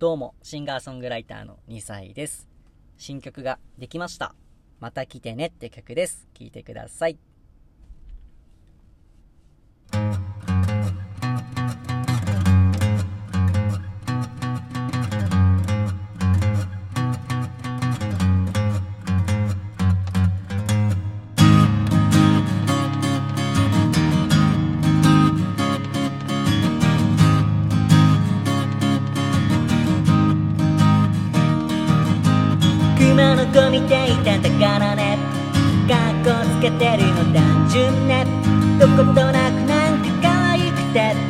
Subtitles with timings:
[0.00, 2.48] どうも、シンガーソングライターの2歳です。
[2.98, 4.34] 新曲ができました。
[4.80, 6.26] また来てねって曲です。
[6.34, 7.16] 聴いてください。
[33.04, 35.18] 熊の子見ていたんだからね。
[35.86, 38.24] かっこつけてるの単純ね。
[38.80, 41.23] どことなくなんか可愛くて。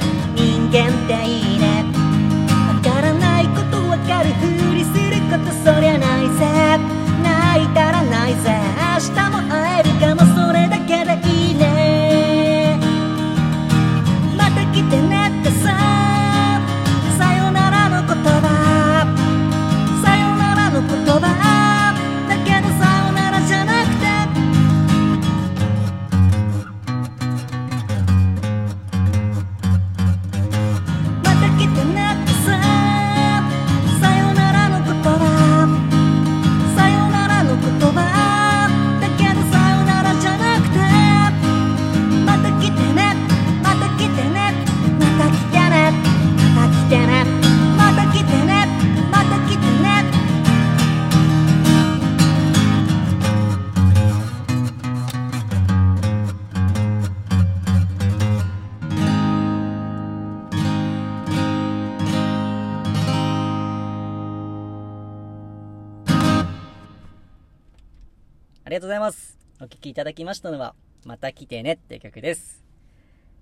[68.67, 69.39] ありがとうございます。
[69.61, 72.65] お聴きいただきましたのは、また来てねっていう曲です。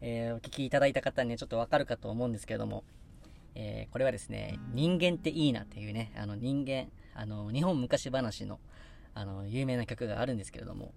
[0.01, 2.83] えー、お聴きいただいた方にね、ちょっとわかるかと思うんですけれども、
[3.55, 8.59] えー、これはですね、人間っていいなっていうね、あの人間、あの、日本昔話の、
[9.15, 10.93] あの、有名な曲があるんですけれども、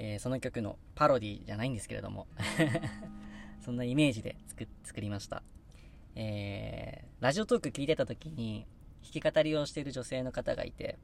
[0.00, 2.26] えー、その曲のパロディじゃないんですけれども、
[3.64, 5.44] そんなイメージで作作りました。
[6.16, 8.66] えー、ラジオトーク聞いてた時に、
[9.04, 10.98] 弾き語りをしている女性の方がいて、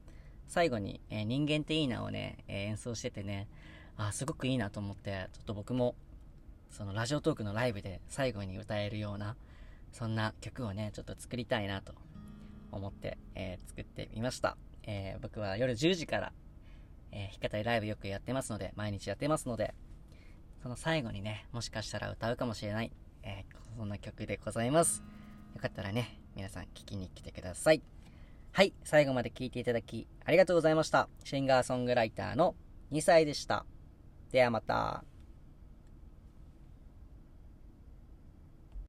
[0.47, 3.47] 最後に、えー人間っていいなをね、えー演奏しててね、
[3.97, 5.95] あ、すごくいいなと思って、ちょっと僕も、
[6.69, 9.35] そのラジオトークのライブで最後に歌えるような、
[9.91, 11.93] そんな曲をね、ちょっと作りたいなと
[12.71, 14.57] 思って、えー作ってみました。
[14.83, 16.33] えー僕は夜10時から、
[17.11, 19.73] え弾き語りライブよくやってますので、毎日やってますので、
[20.63, 22.91] その最後にね、もしかしたら歌うかもしれない、
[23.23, 23.45] え
[23.77, 25.01] そんな曲でございます。
[25.55, 28.00] よかったらね、皆さん聴きに来てください。
[28.53, 31.07] はい、最後まで聞いていただきありがとうございました。
[31.23, 32.55] シンガーソングライターの
[32.91, 33.65] 2歳でした。
[34.31, 35.05] ではまた。